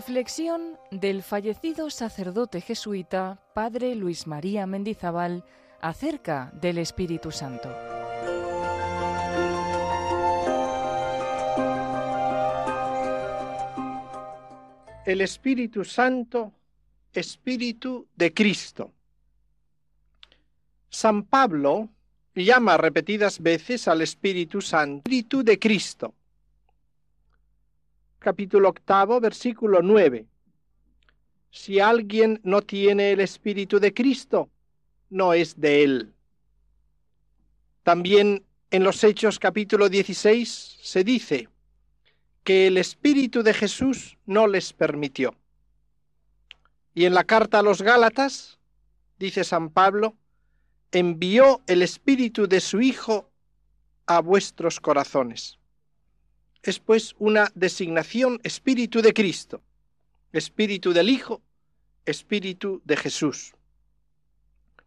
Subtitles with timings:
[0.00, 5.44] Reflexión del fallecido sacerdote jesuita Padre Luis María Mendizábal
[5.82, 7.68] acerca del Espíritu Santo.
[15.04, 16.54] El Espíritu Santo,
[17.12, 18.92] Espíritu de Cristo.
[20.88, 21.90] San Pablo
[22.34, 26.14] llama repetidas veces al Espíritu Santo, Espíritu de Cristo
[28.20, 30.26] capítulo octavo, versículo nueve.
[31.50, 34.48] Si alguien no tiene el Espíritu de Cristo,
[35.08, 36.14] no es de él.
[37.82, 41.48] También en los Hechos capítulo 16 se dice
[42.44, 45.34] que el Espíritu de Jesús no les permitió.
[46.94, 48.58] Y en la carta a los Gálatas,
[49.18, 50.14] dice San Pablo,
[50.92, 53.30] envió el Espíritu de su Hijo
[54.06, 55.59] a vuestros corazones
[56.62, 59.62] es pues una designación espíritu de Cristo,
[60.32, 61.40] espíritu del Hijo,
[62.04, 63.54] espíritu de Jesús.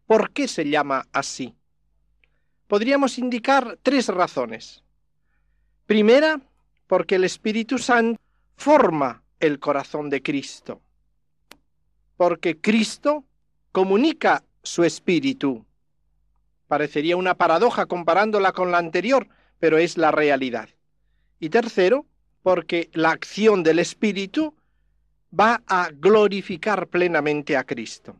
[0.06, 1.54] ¿Por qué se llama así?
[2.68, 4.82] Podríamos indicar tres razones.
[5.86, 6.40] Primera,
[6.86, 8.20] porque el Espíritu Santo
[8.56, 10.80] forma el corazón de Cristo,
[12.16, 13.24] porque Cristo
[13.72, 15.66] comunica su espíritu.
[16.68, 20.68] Parecería una paradoja comparándola con la anterior, pero es la realidad.
[21.44, 22.06] Y tercero,
[22.42, 24.54] porque la acción del Espíritu
[25.38, 28.16] va a glorificar plenamente a Cristo.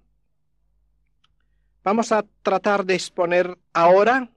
[1.83, 4.29] Vamos a tratar de exponer ahora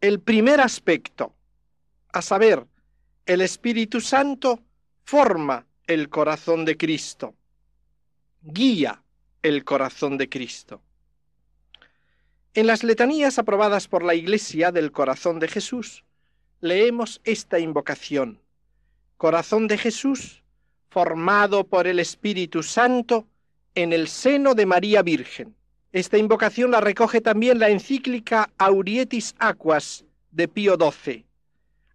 [0.00, 1.34] el primer aspecto,
[2.12, 2.64] a saber,
[3.26, 4.60] el Espíritu Santo
[5.02, 7.34] forma el corazón de Cristo,
[8.40, 9.02] guía
[9.42, 10.80] el corazón de Cristo.
[12.54, 16.04] En las letanías aprobadas por la Iglesia del corazón de Jesús,
[16.62, 18.40] leemos esta invocación.
[19.18, 20.42] Corazón de Jesús,
[20.88, 23.26] formado por el Espíritu Santo
[23.74, 25.54] en el seno de María Virgen.
[25.92, 31.26] Esta invocación la recoge también la encíclica Aurietis Aquas de Pío XII,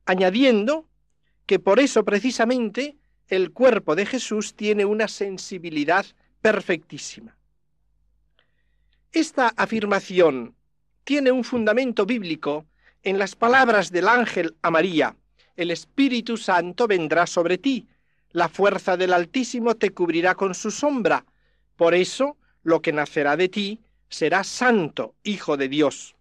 [0.05, 0.85] añadiendo
[1.45, 2.97] que por eso precisamente
[3.29, 6.05] el cuerpo de Jesús tiene una sensibilidad
[6.41, 7.37] perfectísima.
[9.13, 10.55] Esta afirmación
[11.05, 12.65] tiene un fundamento bíblico
[13.07, 15.15] en las palabras del ángel a María,
[15.55, 17.87] el Espíritu Santo vendrá sobre ti,
[18.31, 21.25] la fuerza del Altísimo te cubrirá con su sombra,
[21.77, 23.79] por eso lo que nacerá de ti
[24.09, 26.17] será santo, Hijo de Dios.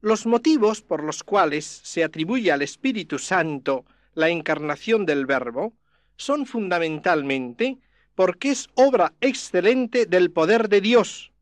[0.00, 3.84] Los motivos por los cuales se atribuye al Espíritu Santo
[4.14, 5.72] la encarnación del Verbo
[6.16, 7.78] son fundamentalmente
[8.14, 11.32] porque es obra excelente del poder de Dios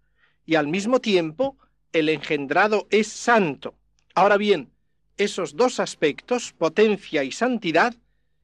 [0.47, 1.59] y al mismo tiempo
[1.93, 3.75] el engendrado es santo.
[4.15, 4.71] Ahora bien,
[5.17, 7.95] esos dos aspectos, potencia y santidad,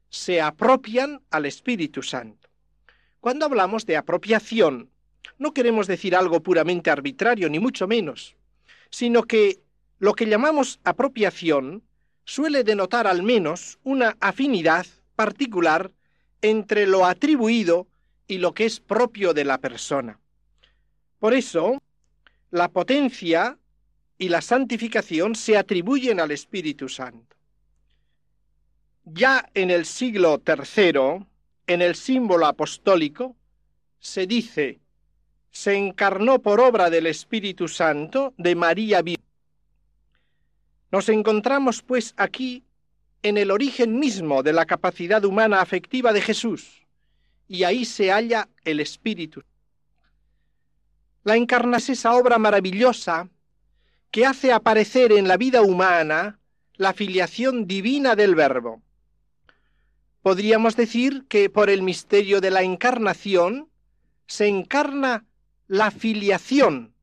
[0.09, 2.49] se apropian al Espíritu Santo.
[3.21, 4.91] Cuando hablamos de apropiación,
[5.39, 8.37] no queremos decir algo puramente arbitrario, ni mucho menos,
[8.91, 9.61] sino que
[9.99, 11.83] lo que llamamos apropiación
[12.25, 15.91] suele denotar al menos una afinidad particular
[16.43, 17.87] entre lo atribuido
[18.29, 20.19] y lo que es propio de la persona.
[21.19, 21.83] Por eso,
[22.57, 23.59] la potencia
[24.19, 27.37] y la santificación se atribuyen al Espíritu Santo.
[29.05, 31.27] Ya en el siglo III,
[31.67, 33.37] en el símbolo apostólico,
[34.01, 34.81] se dice,
[35.51, 39.25] se encarnó por obra del Espíritu Santo de María Virgen.
[40.91, 42.65] Nos encontramos pues aquí
[43.23, 46.87] en el origen mismo de la capacidad humana afectiva de Jesús,
[47.49, 49.43] y ahí se halla el Espíritu.
[51.27, 53.29] La encarnación es esa obra maravillosa
[54.13, 56.39] que hace aparecer en la vida humana
[56.77, 58.81] la filiación divina del Verbo.
[60.23, 63.69] Podríamos decir que por el misterio de la encarnación
[64.29, 65.25] se encarna
[65.67, 66.95] la filiación,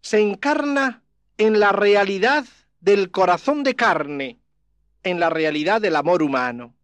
[0.00, 1.04] se encarna
[1.36, 2.46] en la realidad
[2.80, 4.40] del corazón de carne,
[5.04, 6.74] en la realidad del amor humano.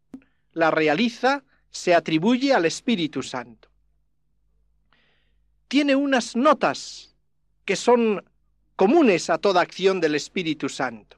[0.53, 1.43] La realiza,
[1.73, 3.74] se atribuye al Espíritu Santo
[5.75, 7.17] tiene unas notas
[7.65, 8.25] que son
[8.76, 11.17] comunes a toda acción del Espíritu Santo.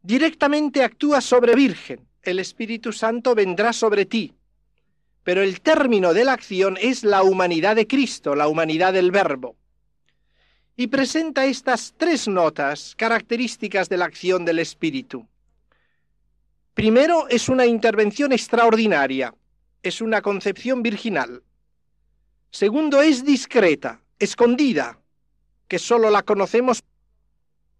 [0.00, 4.32] Directamente actúa sobre Virgen, el Espíritu Santo vendrá sobre ti,
[5.24, 9.56] pero el término de la acción es la humanidad de Cristo, la humanidad del Verbo.
[10.74, 15.28] Y presenta estas tres notas características de la acción del Espíritu.
[16.72, 19.34] Primero, es una intervención extraordinaria,
[19.82, 21.42] es una concepción virginal.
[22.52, 24.98] Segundo, es discreta, escondida,
[25.68, 26.84] que sólo la conocemos.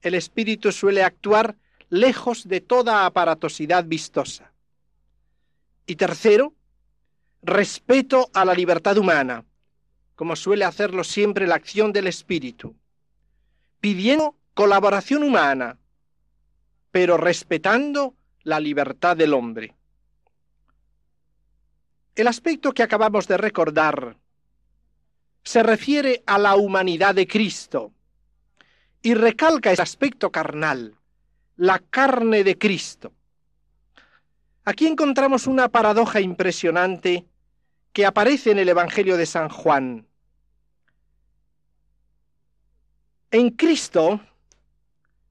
[0.00, 1.56] El espíritu suele actuar
[1.90, 4.50] lejos de toda aparatosidad vistosa.
[5.86, 6.54] Y tercero,
[7.42, 9.44] respeto a la libertad humana,
[10.14, 12.74] como suele hacerlo siempre la acción del Espíritu,
[13.78, 15.76] pidiendo colaboración humana,
[16.90, 19.74] pero respetando la libertad del hombre.
[22.14, 24.16] El aspecto que acabamos de recordar
[25.44, 27.92] se refiere a la humanidad de Cristo
[29.02, 30.96] y recalca ese aspecto carnal,
[31.56, 33.12] la carne de Cristo.
[34.64, 37.26] Aquí encontramos una paradoja impresionante
[37.92, 40.06] que aparece en el Evangelio de San Juan.
[43.32, 44.20] En Cristo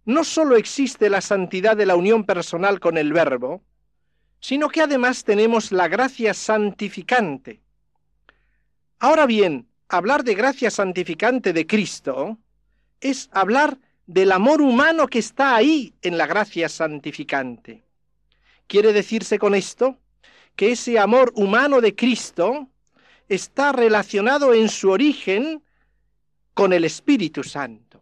[0.05, 3.61] no sólo existe la santidad de la unión personal con el Verbo,
[4.41, 7.61] sino que además tenemos la gracia santificante.
[8.99, 12.37] Ahora bien, hablar de gracia santificante de Cristo
[13.01, 13.77] es hablar
[14.07, 17.83] del amor humano que está ahí en la gracia santificante.
[18.67, 19.97] Quiere decirse con esto
[20.55, 22.69] que ese amor humano de Cristo
[23.27, 25.61] está relacionado en su origen
[26.53, 28.01] con el Espíritu Santo.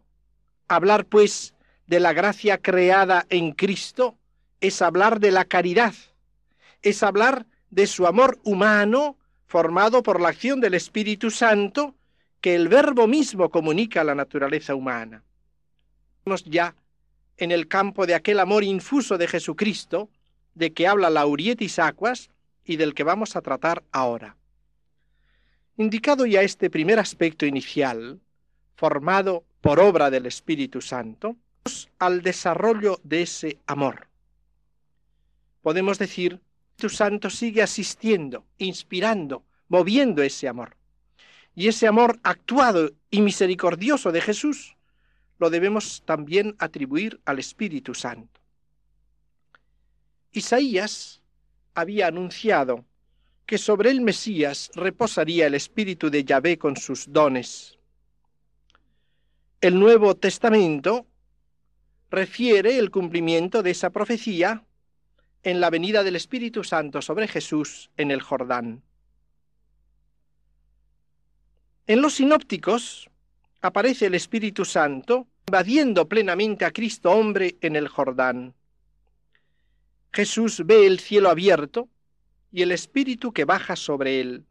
[0.68, 1.54] Hablar, pues,
[1.88, 4.16] de la gracia creada en Cristo
[4.60, 5.94] es hablar de la caridad,
[6.82, 9.16] es hablar de su amor humano
[9.50, 11.96] formado por la acción del Espíritu Santo
[12.40, 15.24] que el verbo mismo comunica a la naturaleza humana.
[16.18, 16.76] Estamos ya
[17.36, 20.08] en el campo de aquel amor infuso de Jesucristo,
[20.54, 22.30] de que habla Laurietis Aquas
[22.64, 24.36] y del que vamos a tratar ahora.
[25.76, 28.20] Indicado ya este primer aspecto inicial,
[28.76, 31.34] formado por obra del Espíritu Santo,
[31.98, 34.06] al desarrollo de ese amor.
[35.60, 36.40] Podemos decir
[36.88, 40.76] Santo sigue asistiendo, inspirando, moviendo ese amor.
[41.54, 44.76] Y ese amor actuado y misericordioso de Jesús
[45.38, 48.40] lo debemos también atribuir al Espíritu Santo.
[50.32, 51.22] Isaías
[51.74, 52.84] había anunciado
[53.46, 57.78] que sobre el Mesías reposaría el Espíritu de Yahvé con sus dones.
[59.60, 61.06] El Nuevo Testamento
[62.10, 64.64] refiere el cumplimiento de esa profecía
[65.42, 68.82] en la venida del Espíritu Santo sobre Jesús en el Jordán.
[71.86, 73.08] En los sinópticos
[73.60, 78.54] aparece el Espíritu Santo invadiendo plenamente a Cristo hombre en el Jordán.
[80.12, 81.88] Jesús ve el cielo abierto
[82.52, 84.44] y el Espíritu que baja sobre él.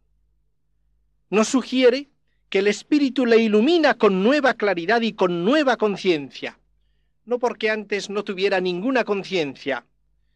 [1.30, 2.10] Nos sugiere
[2.50, 6.60] que el Espíritu le ilumina con nueva claridad y con nueva conciencia,
[7.26, 9.86] no porque antes no tuviera ninguna conciencia,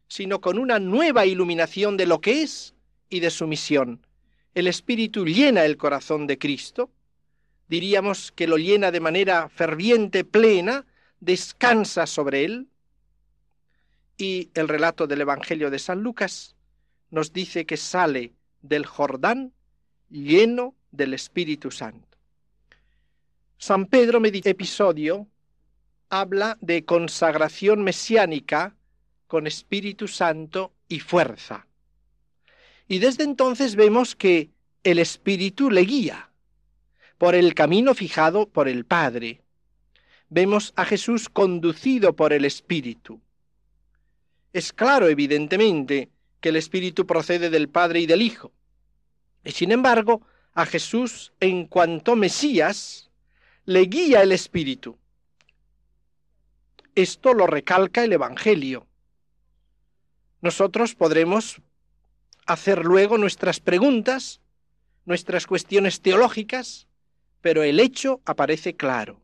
[0.08, 2.74] sino con una nueva iluminación de lo que es
[3.10, 4.06] y de su misión.
[4.54, 6.92] El Espíritu llena el corazón de Cristo,
[7.68, 10.86] diríamos que lo llena de manera ferviente, plena,
[11.20, 12.68] descansa sobre él.
[14.18, 16.56] Y el relato del Evangelio de San Lucas
[17.10, 19.54] nos dice que sale del Jordán
[20.10, 22.18] lleno del Espíritu Santo.
[23.58, 25.28] San Pedro, episodio,
[26.10, 28.76] habla de consagración mesiánica
[29.34, 31.66] con Espíritu Santo y fuerza.
[32.88, 34.52] Y desde entonces vemos que
[34.84, 36.30] el Espíritu le guía
[37.18, 39.42] por el camino fijado por el Padre.
[40.30, 43.22] Vemos a Jesús conducido por el Espíritu.
[44.54, 46.10] Es claro, evidentemente,
[46.40, 48.52] que el Espíritu procede del Padre y del Hijo.
[49.44, 50.22] Y sin embargo,
[50.54, 53.10] a Jesús, en cuanto Mesías,
[53.66, 54.96] le guía el Espíritu.
[56.94, 58.86] Esto lo recalca el Evangelio.
[60.44, 61.62] Nosotros podremos
[62.46, 64.42] hacer luego nuestras preguntas,
[65.06, 66.86] nuestras cuestiones teológicas,
[67.40, 69.22] pero el hecho aparece claro.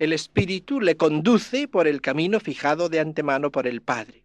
[0.00, 4.24] El Espíritu le conduce por el camino fijado de antemano por el Padre.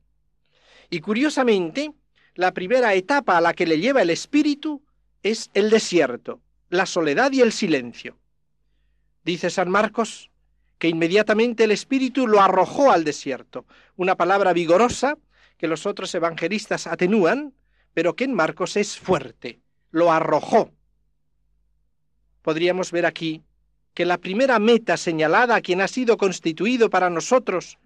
[0.89, 1.91] Y curiosamente,
[2.33, 4.81] la primera etapa a la que le lleva el Espíritu
[5.21, 6.41] es el desierto,
[6.71, 8.17] la soledad y el silencio.
[9.23, 10.31] Dice San Marcos
[10.79, 13.67] que inmediatamente el Espíritu lo arrojó al desierto,
[13.97, 15.15] una palabra vigorosa
[15.61, 17.53] que los otros evangelistas atenúan,
[17.93, 19.59] pero que en Marcos es fuerte,
[19.91, 20.71] lo arrojó.
[22.41, 23.43] Podríamos ver aquí
[23.93, 27.77] que la primera meta señalada a quien ha sido constituido para nosotros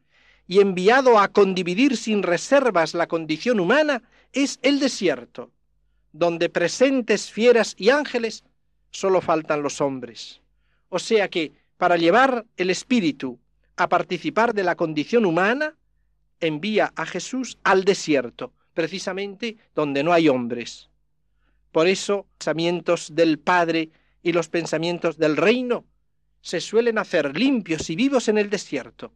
[0.47, 5.51] y enviado a condividir sin reservas la condición humana es el desierto,
[6.13, 8.45] donde presentes fieras y ángeles
[8.89, 10.39] solo faltan los hombres.
[10.87, 13.37] O sea que para llevar el Espíritu
[13.75, 15.75] a participar de la condición humana,
[16.39, 20.89] envía a Jesús al desierto, precisamente donde no hay hombres.
[21.71, 23.89] Por eso, pensamientos del Padre
[24.21, 25.85] y los pensamientos del reino
[26.41, 29.13] se suelen hacer limpios y vivos en el desierto,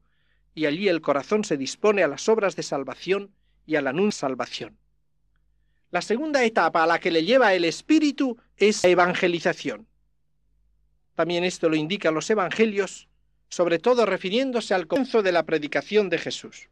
[0.56, 3.32] y allí el corazón se dispone a las obras de salvación
[3.66, 4.78] y a la nun salvación.
[5.92, 9.88] La segunda etapa a la que le lleva el Espíritu es la evangelización.
[11.16, 13.08] También esto lo indican los evangelios,
[13.50, 16.70] sobre todo refiriéndose al comienzo de la predicación de Jesús.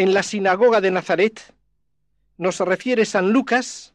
[0.00, 1.54] En la sinagoga de Nazaret
[2.38, 3.92] nos refiere San Lucas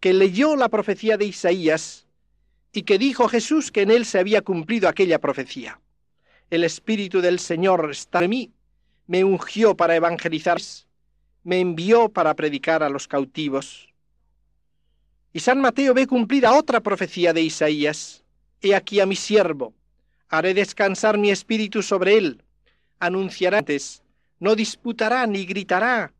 [0.00, 2.06] que leyó la profecía de Isaías
[2.72, 5.78] y que dijo Jesús que en él se había cumplido aquella profecía.
[6.48, 8.52] El Espíritu del Señor está en mí,
[9.06, 10.56] me ungió para evangelizar,
[11.44, 13.92] me envió para predicar a los cautivos.
[15.34, 18.24] Y San Mateo ve cumplida otra profecía de Isaías.
[18.62, 19.74] He aquí a mi siervo,
[20.30, 22.42] haré descansar mi espíritu sobre él,
[23.00, 24.02] anunciará antes,
[24.38, 26.12] no disputará ni gritará,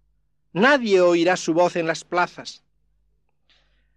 [0.52, 2.62] nadie oirá su voz en las plazas.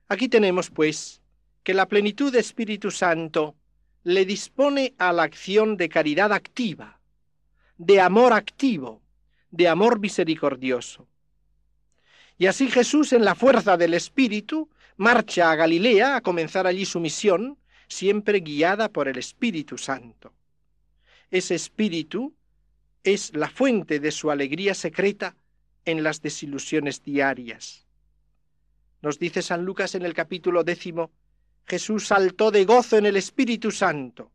[0.08, 1.22] Aquí tenemos, pues,
[1.64, 3.56] que la plenitud de Espíritu Santo
[4.04, 7.00] le dispone a la acción de caridad activa,
[7.78, 9.02] de amor activo,
[9.52, 11.08] de amor misericordioso.
[12.38, 17.00] Y así Jesús, en la fuerza del Espíritu, marcha a Galilea a comenzar allí su
[17.00, 17.58] misión,
[17.88, 20.34] siempre guiada por el Espíritu Santo.
[21.32, 22.34] Ese Espíritu
[23.04, 25.36] es la fuente de su alegría secreta
[25.86, 27.86] en las desilusiones diarias.
[29.02, 31.12] Nos dice San Lucas en el capítulo décimo,
[31.66, 34.32] Jesús saltó de gozo en el Espíritu Santo,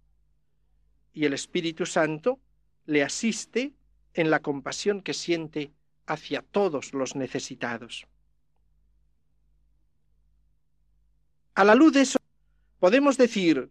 [1.13, 2.41] y el Espíritu Santo
[2.87, 3.75] le asiste
[4.15, 5.73] en la compasión que siente
[6.07, 8.07] hacia todos los necesitados.
[11.55, 12.19] A la luz de eso,
[12.79, 13.71] podemos decir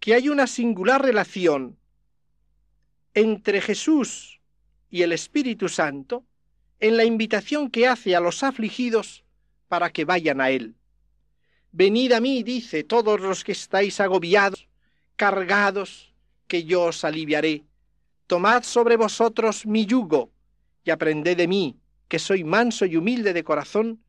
[0.00, 1.78] que hay una singular relación
[3.14, 4.40] entre Jesús
[4.90, 6.24] y el Espíritu Santo
[6.80, 9.24] en la invitación que hace a los afligidos
[9.68, 10.74] para que vayan a Él.
[11.72, 14.68] Venid a mí, dice, todos los que estáis agobiados,
[15.16, 16.12] cargados,
[16.46, 17.64] que yo os aliviaré.
[18.26, 20.30] Tomad sobre vosotros mi yugo
[20.84, 21.76] y aprended de mí,
[22.08, 24.00] que soy manso y humilde de corazón,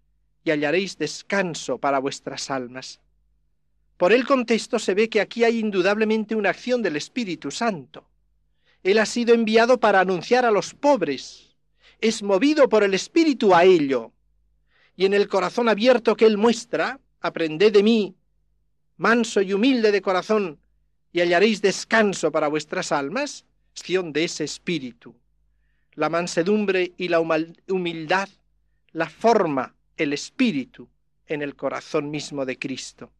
[0.44, 3.00] y hallaréis descanso para vuestras almas.
[3.98, 8.08] Por el contexto se ve que aquí hay indudablemente una acción del Espíritu Santo.
[8.86, 11.54] Él ha sido enviado para anunciar a los pobres.
[12.00, 14.14] Es movido por el Espíritu a ello.
[14.96, 18.16] Y en el corazón abierto que Él muestra, aprended de mí,
[18.96, 20.58] manso y humilde de corazón,
[21.12, 25.14] y hallaréis descanso para vuestras almas, acción de ese Espíritu
[25.96, 28.30] la mansedumbre y la humildad
[28.92, 30.90] la forma el espíritu
[31.26, 33.12] en el corazón mismo de Cristo.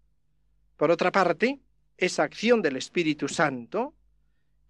[0.78, 1.60] Por otra parte,
[1.98, 3.94] esa acción del Espíritu Santo,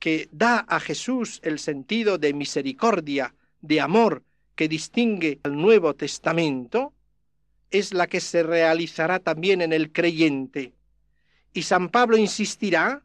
[0.06, 4.22] que da a Jesús el sentido de misericordia, de amor
[4.54, 6.94] que distingue al Nuevo Testamento,
[7.72, 10.74] es la que se realizará también en el creyente.
[11.54, 13.04] Y San Pablo insistirá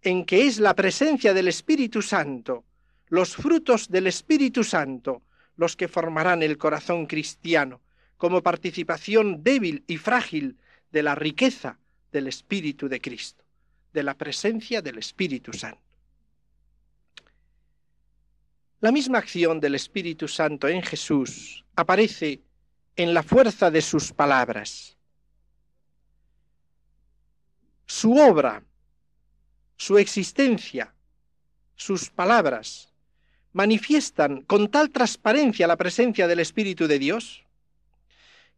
[0.00, 2.64] en que es la presencia del Espíritu Santo
[3.10, 5.20] los frutos del Espíritu Santo,
[5.56, 7.82] los que formarán el corazón cristiano,
[8.16, 10.56] como participación débil y frágil
[10.92, 11.78] de la riqueza
[12.10, 13.44] del Espíritu de Cristo,
[13.92, 15.87] de la presencia del Espíritu Santo.
[18.80, 22.42] La misma acción del Espíritu Santo en Jesús aparece
[22.94, 24.96] en la fuerza de sus palabras.
[27.86, 28.62] Su obra,
[29.76, 30.94] su existencia,
[31.74, 32.92] sus palabras
[33.52, 37.44] manifiestan con tal transparencia la presencia del Espíritu de Dios,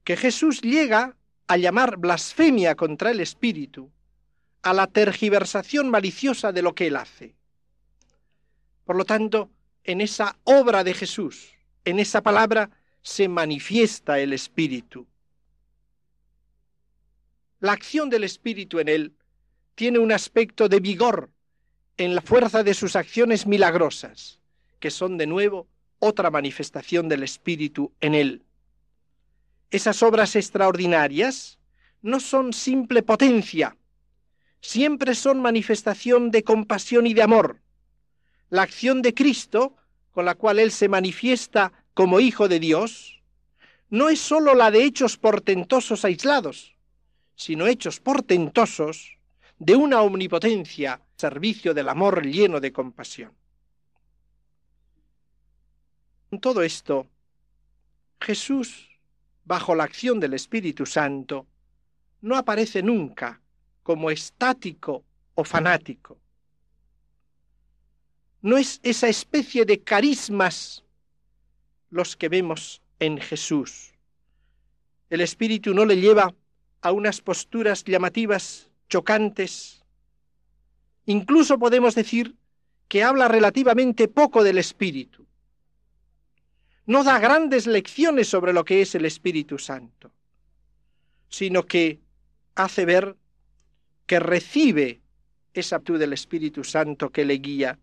[0.05, 3.91] que Jesús llega a llamar blasfemia contra el Espíritu
[4.61, 7.35] a la tergiversación maliciosa de lo que Él hace.
[8.85, 9.51] Por lo tanto,
[9.91, 11.53] en esa obra de Jesús,
[11.85, 12.71] en esa palabra,
[13.03, 15.07] se manifiesta el Espíritu.
[17.61, 19.15] La acción del Espíritu en Él
[19.75, 21.31] tiene un aspecto de vigor
[21.97, 24.41] en la fuerza de sus acciones milagrosas
[24.81, 25.69] que son de nuevo
[25.99, 28.43] otra manifestación del Espíritu en él.
[29.71, 31.59] Esas obras extraordinarias
[32.03, 33.77] no son simple potencia,
[34.61, 37.61] siempre son manifestación de compasión y de amor.
[38.49, 39.77] La acción de Cristo,
[40.13, 43.21] con la cual Él se manifiesta como Hijo de Dios,
[43.89, 46.75] no es sólo la de hechos portentosos aislados,
[47.35, 49.19] sino hechos portentosos
[49.59, 53.33] de una omnipotencia, servicio del amor lleno de compasión.
[56.31, 57.09] Con todo esto,
[58.21, 58.89] Jesús,
[59.45, 61.47] bajo la acción del Espíritu Santo,
[62.21, 63.41] no aparece nunca
[63.83, 66.19] como estático o fanático.
[68.43, 70.85] No es esa especie de carismas
[71.91, 73.93] los que vemos en Jesús.
[75.11, 76.35] El Espíritu no le lleva
[76.81, 79.85] a unas posturas llamativas, chocantes.
[81.07, 82.37] Incluso podemos decir
[82.89, 85.21] que habla relativamente poco del Espíritu
[86.91, 90.11] no da grandes lecciones sobre lo que es el Espíritu Santo,
[91.29, 92.01] sino que
[92.57, 93.15] hace ver
[94.07, 95.01] que recibe
[95.55, 97.79] esa actitud del Espíritu Santo que le guía,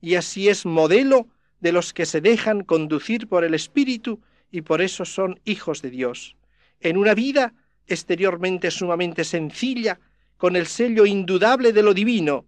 [0.00, 1.28] y así es modelo
[1.60, 5.90] de los que se dejan conducir por el Espíritu y por eso son hijos de
[5.90, 6.36] Dios,
[6.80, 7.54] en una vida
[7.86, 9.98] exteriormente sumamente sencilla,
[10.36, 12.46] con el sello indudable de lo divino,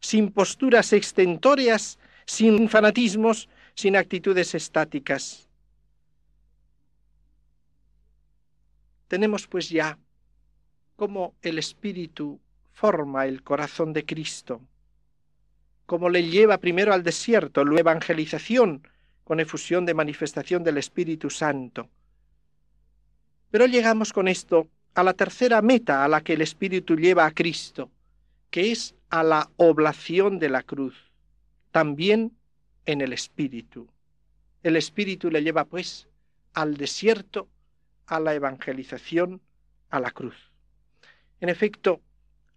[0.00, 5.48] sin posturas extentóreas, sin fanatismos, sin actitudes estáticas.
[9.08, 9.98] Tenemos pues ya
[10.96, 12.40] cómo el Espíritu
[12.70, 14.60] forma el corazón de Cristo,
[15.92, 18.88] cómo le lleva primero al desierto, luego evangelización,
[19.24, 21.90] con efusión de manifestación del Espíritu Santo.
[23.50, 27.30] Pero llegamos con esto a la tercera meta a la que el Espíritu lleva a
[27.30, 27.90] Cristo,
[28.50, 30.94] que es a la oblación de la cruz,
[31.72, 32.32] también
[32.86, 33.86] en el Espíritu.
[34.62, 36.08] El Espíritu le lleva, pues,
[36.54, 37.48] al desierto,
[38.06, 39.42] a la evangelización,
[39.90, 40.52] a la cruz.
[41.42, 42.00] En efecto,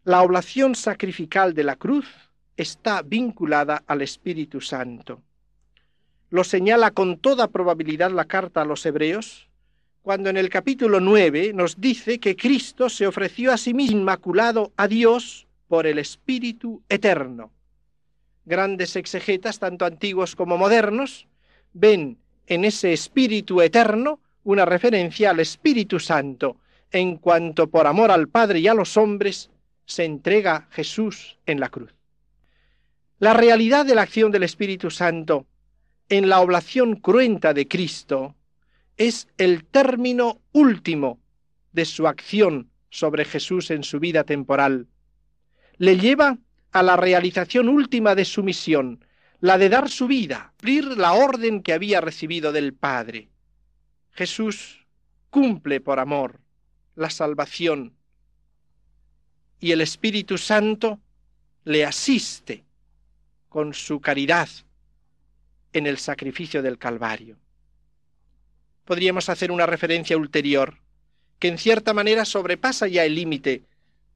[0.06, 2.25] la oblación sacrificial de la cruz
[2.58, 5.22] está vinculada al Espíritu Santo.
[6.30, 9.48] Lo señala con toda probabilidad la carta a los hebreos,
[10.02, 14.72] cuando en el capítulo 9 nos dice que Cristo se ofreció a sí mismo inmaculado
[14.78, 17.52] a Dios por el Espíritu Eterno.
[18.46, 21.28] Grandes exegetas, tanto antiguos como modernos,
[21.74, 26.58] ven en ese Espíritu Eterno una referencia al Espíritu Santo,
[26.92, 29.50] en cuanto por amor al Padre y a los hombres
[29.86, 31.95] se entrega Jesús en la cruz.
[33.18, 35.48] La realidad de la acción del Espíritu Santo
[36.10, 38.36] en la oblación cruenta de Cristo
[38.98, 41.20] es el término último
[41.72, 44.88] de su acción sobre Jesús en su vida temporal.
[45.78, 46.38] Le lleva
[46.74, 49.06] a la realización última de su misión,
[49.40, 53.30] la de dar su vida, cumplir la orden que había recibido del Padre.
[54.12, 54.86] Jesús
[55.30, 56.42] cumple por amor
[56.96, 57.94] la salvación
[59.62, 61.00] y el Espíritu Santo
[61.64, 62.65] le asiste
[63.55, 64.50] con su caridad
[65.72, 67.37] en el sacrificio del Calvario
[68.83, 70.79] podríamos hacer una referencia ulterior,
[71.39, 73.63] que en cierta manera sobrepasa ya el límite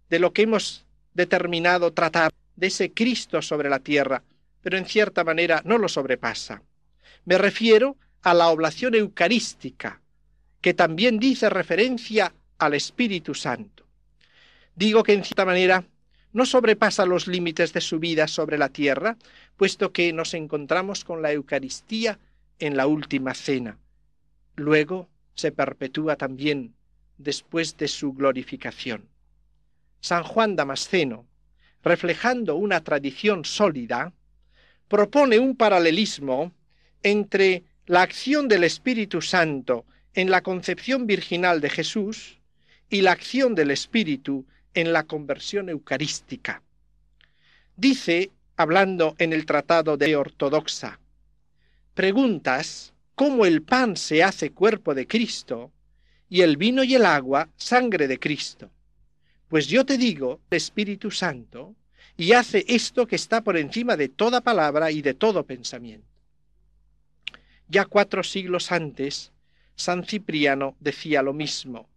[0.09, 4.23] de lo que hemos determinado tratar de ese Cristo sobre la tierra,
[4.61, 6.61] pero en cierta manera no lo sobrepasa.
[7.23, 10.01] Me refiero a la oblación eucarística,
[10.59, 13.85] que también dice referencia al Espíritu Santo.
[14.75, 15.85] Digo que en cierta manera
[16.31, 19.17] no sobrepasa los límites de su vida sobre la tierra,
[19.57, 22.19] puesto que nos encontramos con la Eucaristía
[22.59, 23.77] en la última cena,
[24.55, 26.73] luego se perpetúa también
[27.17, 29.07] después de su glorificación.
[30.01, 31.25] San Juan Damasceno,
[31.83, 34.13] reflejando una tradición sólida,
[34.87, 36.51] propone un paralelismo
[37.03, 42.39] entre la acción del Espíritu Santo en la concepción virginal de Jesús
[42.89, 46.61] y la acción del Espíritu en la conversión eucarística.
[47.75, 50.99] Dice, hablando en el Tratado de Ortodoxa,
[51.93, 55.71] preguntas cómo el pan se hace cuerpo de Cristo
[56.29, 58.69] y el vino y el agua sangre de Cristo.
[59.47, 61.75] Pues yo te digo, Espíritu Santo,
[62.15, 66.05] y hace esto que está por encima de toda palabra y de todo pensamiento.
[67.67, 69.31] Ya cuatro siglos antes,
[69.75, 71.87] San Cipriano decía lo mismo.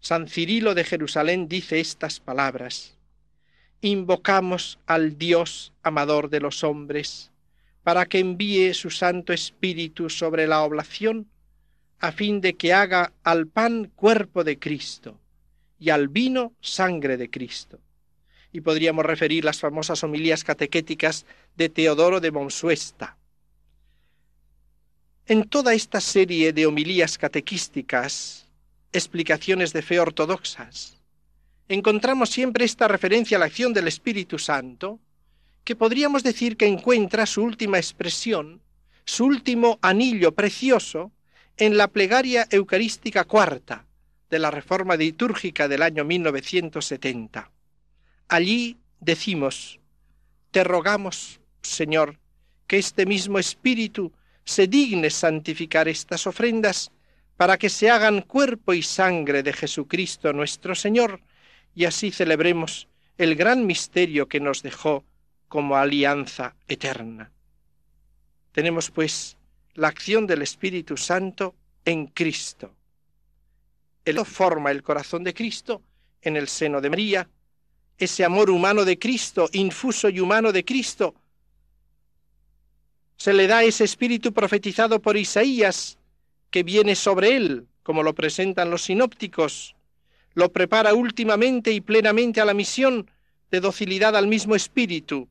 [0.00, 2.96] San Cirilo de Jerusalén dice estas palabras.
[3.82, 7.30] Invocamos al Dios amador de los hombres,
[7.82, 11.28] para que envíe su Santo Espíritu sobre la oblación,
[11.98, 15.18] a fin de que haga al pan cuerpo de Cristo
[15.78, 17.78] y al vino sangre de Cristo.
[18.52, 23.16] Y podríamos referir las famosas homilías catequéticas de Teodoro de Monsuesta.
[25.26, 28.49] En toda esta serie de homilías catequísticas,
[28.92, 30.98] explicaciones de fe ortodoxas,
[31.68, 34.98] encontramos siempre esta referencia a la acción del Espíritu Santo,
[35.64, 38.60] que podríamos decir que encuentra su última expresión,
[39.04, 41.12] su último anillo precioso,
[41.56, 43.86] en la plegaria eucarística cuarta
[44.30, 47.50] de la Reforma litúrgica del año 1970.
[48.28, 49.78] Allí decimos,
[50.50, 52.18] te rogamos, Señor,
[52.66, 54.12] que este mismo Espíritu
[54.44, 56.90] se digne santificar estas ofrendas
[57.40, 61.22] para que se hagan cuerpo y sangre de Jesucristo nuestro Señor,
[61.74, 65.04] y así celebremos el gran misterio que nos dejó
[65.48, 67.30] como alianza eterna.
[68.52, 69.38] Tenemos pues
[69.72, 71.54] la acción del Espíritu Santo
[71.86, 72.74] en Cristo.
[74.04, 75.80] Él forma el corazón de Cristo
[76.20, 77.26] en el seno de María,
[77.96, 81.14] ese amor humano de Cristo, infuso y humano de Cristo,
[83.16, 85.96] se le da ese espíritu profetizado por Isaías
[86.50, 89.74] que viene sobre él, como lo presentan los sinópticos,
[90.34, 93.10] lo prepara últimamente y plenamente a la misión
[93.50, 95.28] de docilidad al mismo espíritu,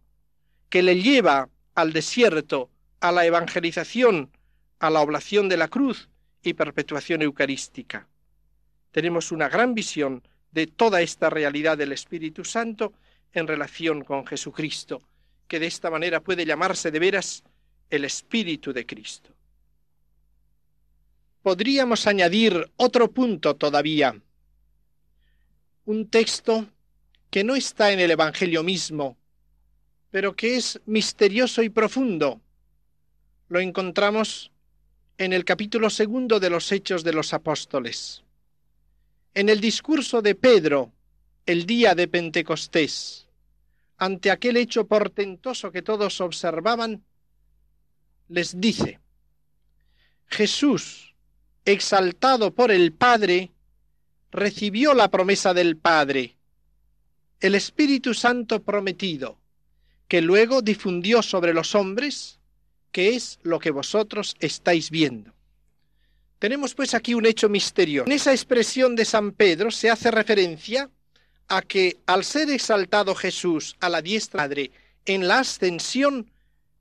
[0.69, 4.29] que le lleva al desierto, a la evangelización,
[4.79, 6.09] a la oblación de la cruz
[6.43, 8.07] y perpetuación eucarística.
[8.91, 12.93] Tenemos una gran visión de toda esta realidad del Espíritu Santo
[13.33, 15.01] en relación con Jesucristo,
[15.47, 17.43] que de esta manera puede llamarse de veras
[17.89, 19.31] el Espíritu de Cristo.
[21.41, 24.19] Podríamos añadir otro punto todavía,
[25.85, 26.67] un texto
[27.29, 29.17] que no está en el Evangelio mismo,
[30.11, 32.41] pero que es misterioso y profundo.
[33.47, 34.51] Lo encontramos
[35.17, 38.23] en el capítulo segundo de los Hechos de los Apóstoles.
[39.33, 40.91] En el discurso de Pedro,
[41.45, 43.27] el día de Pentecostés,
[43.97, 47.03] ante aquel hecho portentoso que todos observaban,
[48.27, 48.99] les dice,
[50.27, 51.08] Jesús,
[51.65, 53.51] exaltado por el Padre,
[54.31, 56.35] recibió la promesa del Padre,
[57.39, 59.37] el Espíritu Santo prometido,
[60.07, 62.39] que luego difundió sobre los hombres,
[62.91, 65.33] que es lo que vosotros estáis viendo.
[66.39, 68.07] Tenemos pues aquí un hecho misterioso.
[68.07, 70.89] En esa expresión de San Pedro se hace referencia
[71.49, 74.71] a que al ser exaltado Jesús a la diestra Padre
[75.05, 76.29] en la ascensión,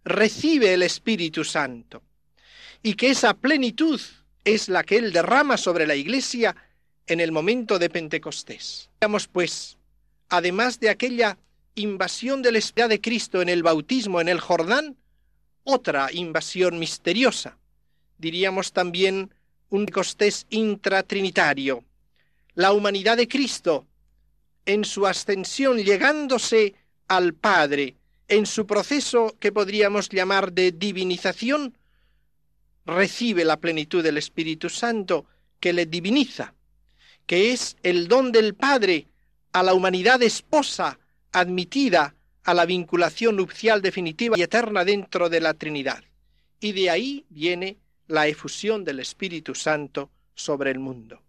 [0.05, 2.03] recibe el Espíritu Santo,
[2.83, 4.01] y que esa plenitud
[4.55, 6.57] es la que Él derrama sobre la Iglesia
[7.07, 8.91] en el momento de Pentecostés.
[9.01, 9.77] Veamos pues,
[10.29, 11.39] además de aquella
[11.75, 14.97] invasión del Espíritu de Cristo en el bautismo en el Jordán,
[15.65, 17.59] otra invasión misteriosa.
[18.19, 19.33] Diríamos también
[19.71, 21.85] un Pentecostés intratrinitario.
[22.55, 23.87] La humanidad de Cristo
[24.67, 26.75] en su ascensión llegándose
[27.07, 27.97] al Padre,
[28.29, 31.77] en su proceso que podríamos llamar de divinización,
[32.89, 35.27] recibe la plenitud del Espíritu Santo
[35.61, 36.55] que le diviniza
[37.29, 39.07] que es el don del Padre
[39.53, 40.99] a la humanidad esposa
[41.31, 46.03] admitida a la vinculación nupcial definitiva y eterna dentro de la Trinidad.
[46.59, 51.21] Y de ahí viene la efusión del Espíritu Santo sobre el mundo.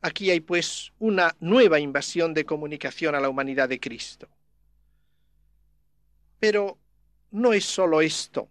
[0.00, 4.26] Aquí hay pues una nueva invasión de comunicación a la humanidad de Cristo.
[6.40, 6.78] Pero
[7.32, 8.48] no es sólo esto.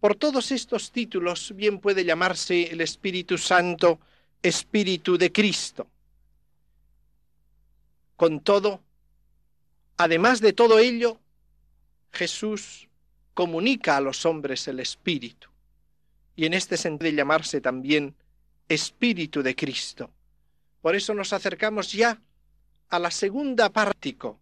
[0.00, 4.00] Por todos estos títulos bien puede llamarse el Espíritu Santo
[4.42, 5.86] Espíritu de Cristo.
[8.16, 8.80] Con todo,
[9.98, 11.18] además de todo ello,
[12.12, 12.88] Jesús
[13.34, 15.48] comunica a los hombres el Espíritu,
[16.34, 18.14] y en este sentido de llamarse también
[18.68, 20.10] Espíritu de Cristo.
[20.80, 22.18] Por eso nos acercamos ya
[22.88, 24.38] a la segunda pártico.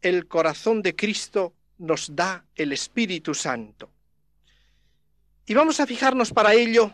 [0.00, 3.90] El corazón de Cristo nos da el Espíritu Santo.
[5.48, 6.92] Y vamos a fijarnos para ello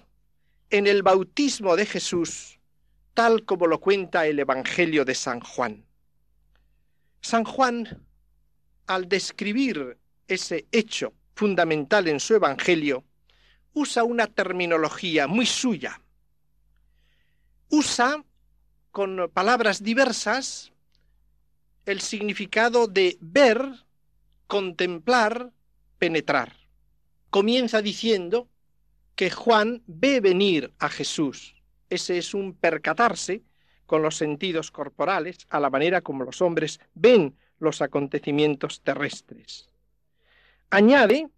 [0.71, 2.61] en el bautismo de Jesús,
[3.12, 5.85] tal como lo cuenta el Evangelio de San Juan.
[7.21, 8.01] San Juan,
[8.87, 13.03] al describir ese hecho fundamental en su Evangelio,
[13.73, 16.01] usa una terminología muy suya.
[17.71, 18.25] Usa
[18.93, 20.71] con palabras diversas
[21.87, 23.85] el significado de ver,
[24.47, 25.51] contemplar,
[25.99, 26.63] penetrar.
[27.35, 28.49] Comienza diciendo
[29.16, 31.57] que Juan ve venir a Jesús.
[31.90, 33.42] Ese es un percatarse
[33.87, 39.68] con los sentidos corporales, a la manera como los hombres ven los acontecimientos terrestres.
[40.70, 41.29] Añade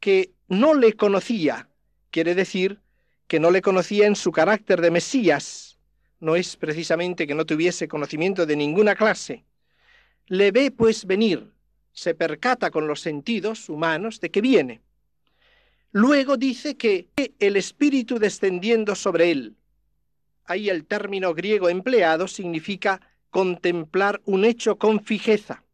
[0.00, 1.68] que no le conocía,
[2.10, 2.80] quiere decir
[3.28, 5.78] que no le conocía en su carácter de Mesías,
[6.18, 9.44] no es precisamente que no tuviese conocimiento de ninguna clase.
[10.26, 11.52] Le ve pues venir,
[11.92, 14.82] se percata con los sentidos humanos de que viene.
[15.96, 19.56] Luego dice que el Espíritu descendiendo sobre él.
[20.44, 25.64] Ahí el término griego empleado significa contemplar un hecho con fijeza.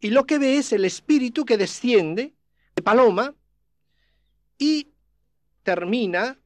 [0.00, 2.34] Y lo que ve es el Espíritu que desciende
[2.76, 3.34] de paloma
[4.58, 4.88] y
[5.62, 6.38] termina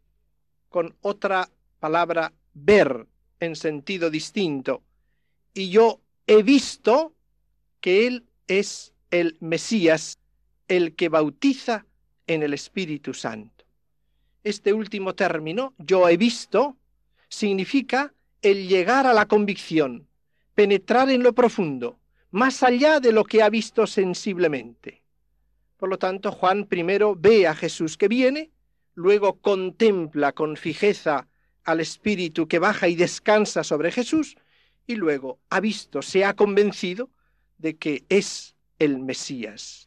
[0.68, 3.09] con otra palabra ver
[3.40, 4.85] en sentido distinto.
[5.55, 7.16] Y yo he visto
[7.81, 10.20] que Él es el Mesías,
[10.68, 11.85] el que bautiza
[12.27, 13.65] en el Espíritu Santo.
[14.43, 16.77] Este último término, yo he visto,
[17.29, 18.12] significa
[18.43, 20.07] el llegar a la convicción,
[20.55, 21.99] penetrar en lo profundo,
[22.31, 25.03] más allá de lo que ha visto sensiblemente.
[25.77, 28.51] Por lo tanto, Juan primero ve a Jesús que viene,
[28.95, 31.29] luego contempla con fijeza
[31.65, 34.37] al Espíritu que baja y descansa sobre Jesús,
[34.87, 37.11] y luego ha visto, se ha convencido
[37.59, 39.86] de que es el Mesías.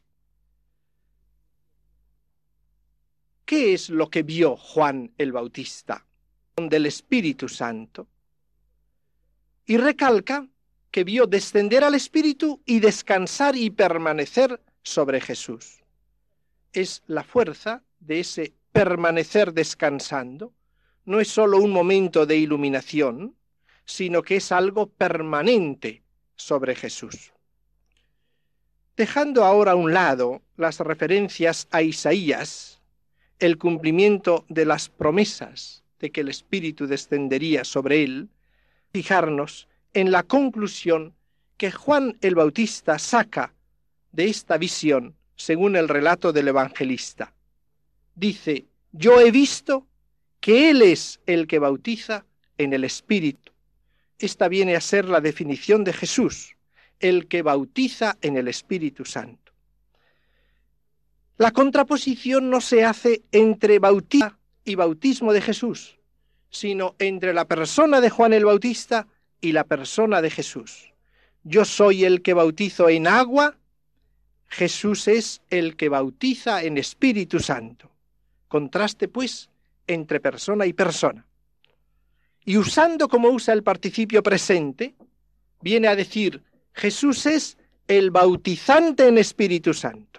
[3.49, 6.05] ¿Qué es lo que vio Juan el Bautista
[6.55, 8.07] del Espíritu Santo?
[9.65, 10.47] Y recalca
[10.91, 15.83] que vio descender al Espíritu y descansar y permanecer sobre Jesús.
[16.73, 20.53] Es la fuerza de ese permanecer descansando.
[21.05, 23.35] No es sólo un momento de iluminación,
[23.83, 26.03] sino que es algo permanente
[26.35, 27.33] sobre Jesús.
[28.95, 32.78] Dejando ahora a un lado las referencias a Isaías,
[33.39, 38.29] el cumplimiento de las promesas de que el Espíritu descendería sobre él,
[38.91, 41.13] fijarnos en la conclusión
[41.57, 43.53] que Juan el Bautista saca
[44.11, 47.33] de esta visión según el relato del evangelista.
[48.15, 49.87] Dice, yo he visto
[50.39, 52.25] que Él es el que bautiza
[52.57, 53.51] en el Espíritu.
[54.17, 56.55] Esta viene a ser la definición de Jesús,
[56.99, 59.48] el que bautiza en el Espíritu Santo.
[61.39, 65.97] La contraposición no se hace entre bautiza y bautismo de Jesús,
[66.49, 69.07] sino entre la persona de Juan el Bautista
[69.39, 70.91] y la persona de Jesús.
[71.45, 73.55] Yo soy el que bautizo en agua,
[74.49, 77.89] Jesús es el que bautiza en Espíritu Santo.
[78.49, 79.49] Contraste, pues,
[79.87, 81.25] entre persona y persona.
[82.43, 84.93] Y usando como usa el participio presente,
[85.61, 90.18] viene a decir, Jesús es el bautizante en Espíritu Santo.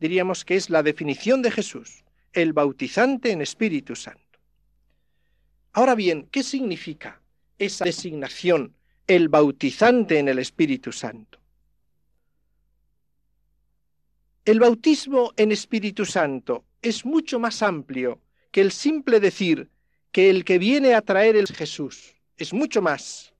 [0.00, 4.38] Diríamos que es la definición de Jesús, el bautizante en Espíritu Santo.
[5.72, 7.20] Ahora bien, ¿qué significa
[7.58, 8.74] esa designación,
[9.06, 11.38] el bautizante en el Espíritu Santo?
[14.44, 19.70] El bautismo en Espíritu Santo es mucho más amplio que el simple decir
[20.10, 22.16] que el que viene a traer el Jesús.
[22.36, 23.34] Es mucho más.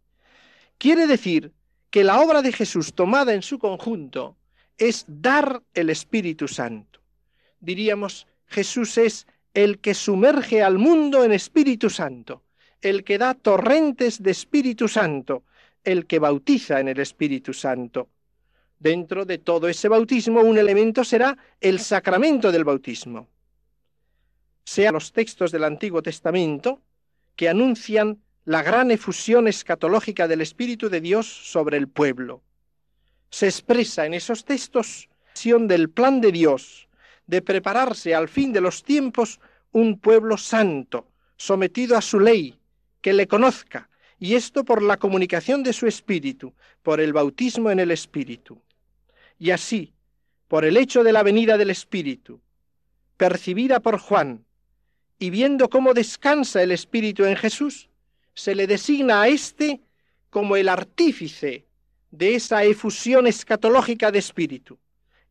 [0.76, 1.52] Quiere decir
[1.90, 4.36] que la obra de Jesús tomada en su conjunto
[4.78, 7.00] es dar el Espíritu Santo.
[7.60, 12.44] Diríamos, Jesús es el que sumerge al mundo en Espíritu Santo,
[12.80, 15.42] el que da torrentes de Espíritu Santo,
[15.82, 18.08] el que bautiza en el Espíritu Santo.
[18.78, 23.28] Dentro de todo ese bautismo un elemento será el sacramento del bautismo.
[24.64, 26.80] Sean los textos del Antiguo Testamento
[27.34, 32.42] que anuncian la gran efusión escatológica del Espíritu de Dios sobre el pueblo.
[33.30, 35.08] Se expresa en esos textos
[35.44, 36.88] del plan de Dios
[37.26, 39.38] de prepararse al fin de los tiempos
[39.70, 42.58] un pueblo santo, sometido a su ley,
[43.00, 43.88] que le conozca,
[44.18, 48.60] y esto por la comunicación de su espíritu, por el bautismo en el espíritu.
[49.38, 49.92] Y así,
[50.48, 52.40] por el hecho de la venida del espíritu,
[53.16, 54.44] percibida por Juan,
[55.20, 57.88] y viendo cómo descansa el espíritu en Jesús,
[58.34, 59.82] se le designa a éste
[60.30, 61.67] como el artífice
[62.10, 64.78] de esa efusión escatológica de espíritu.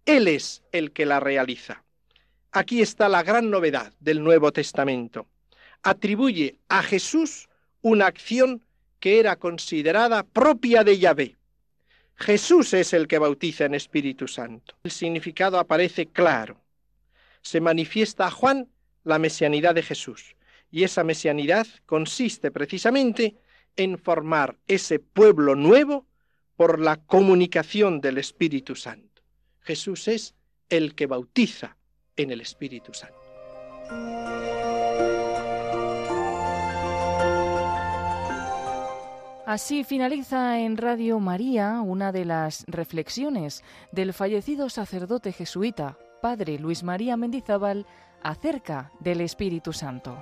[0.06, 1.84] Él es el que la realiza.
[2.52, 5.28] Aquí está la gran novedad del Nuevo Testamento.
[5.84, 7.50] Atribuye a Jesús
[7.82, 8.63] una acción
[9.00, 11.36] que era considerada propia de Yahvé.
[12.16, 14.76] Jesús es el que bautiza en Espíritu Santo.
[14.84, 16.60] El significado aparece claro.
[17.42, 18.68] Se manifiesta a Juan
[19.04, 20.36] la mesianidad de Jesús.
[20.72, 23.36] Y esa mesianidad consiste precisamente
[23.76, 26.06] en formar ese pueblo nuevo
[26.58, 29.22] por la comunicación del Espíritu Santo.
[29.62, 30.36] Jesús es
[30.70, 31.78] el que bautiza
[32.17, 33.15] en el Espíritu Santo.
[39.46, 46.84] Así finaliza en Radio María una de las reflexiones del fallecido sacerdote jesuita, padre Luis
[46.84, 47.86] María Mendizábal,
[48.22, 50.17] acerca del Espíritu Santo.